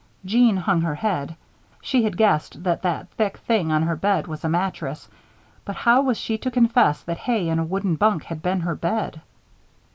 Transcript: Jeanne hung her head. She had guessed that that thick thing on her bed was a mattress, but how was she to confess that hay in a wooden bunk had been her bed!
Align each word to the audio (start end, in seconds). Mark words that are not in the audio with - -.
Jeanne 0.25 0.57
hung 0.57 0.81
her 0.81 0.95
head. 0.95 1.35
She 1.79 2.03
had 2.05 2.17
guessed 2.17 2.63
that 2.63 2.81
that 2.81 3.11
thick 3.11 3.37
thing 3.37 3.71
on 3.71 3.83
her 3.83 3.95
bed 3.95 4.25
was 4.25 4.43
a 4.43 4.49
mattress, 4.49 5.07
but 5.63 5.75
how 5.75 6.01
was 6.01 6.17
she 6.17 6.39
to 6.39 6.49
confess 6.49 7.03
that 7.03 7.19
hay 7.19 7.47
in 7.49 7.59
a 7.59 7.63
wooden 7.63 7.97
bunk 7.97 8.23
had 8.23 8.41
been 8.41 8.61
her 8.61 8.73
bed! 8.73 9.21